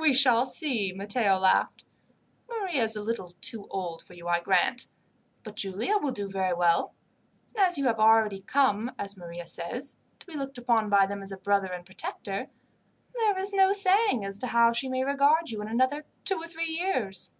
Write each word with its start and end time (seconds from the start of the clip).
"We 0.00 0.14
shall 0.14 0.46
see," 0.46 0.94
Matteo 0.94 1.36
laughed. 1.36 1.84
"Maria 2.48 2.82
is 2.84 2.96
a 2.96 3.02
little 3.02 3.34
too 3.42 3.66
old 3.68 4.00
for 4.02 4.14
you, 4.14 4.26
I 4.28 4.40
grant, 4.40 4.86
but 5.42 5.56
Giulia 5.56 5.98
will 5.98 6.10
do 6.10 6.26
very 6.26 6.54
well; 6.54 6.94
and 7.54 7.62
as 7.66 7.76
you 7.76 7.84
have 7.84 8.00
already 8.00 8.40
come, 8.40 8.92
as 8.98 9.18
Maria 9.18 9.46
says, 9.46 9.98
to 10.20 10.26
be 10.26 10.36
looked 10.38 10.56
upon 10.56 10.88
by 10.88 11.04
them 11.04 11.20
as 11.20 11.32
a 11.32 11.36
brother 11.36 11.66
and 11.70 11.84
protector, 11.84 12.48
there 13.14 13.38
is 13.38 13.52
no 13.52 13.74
saying 13.74 14.24
as 14.24 14.38
to 14.38 14.46
how 14.46 14.72
she 14.72 14.88
may 14.88 15.04
regard 15.04 15.50
you 15.50 15.60
in 15.60 15.68
another 15.68 16.06
two 16.24 16.36
or 16.38 16.46
three 16.46 16.70
years." 16.72 17.36